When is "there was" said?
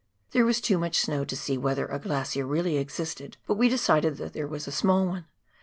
0.31-0.59, 4.33-4.67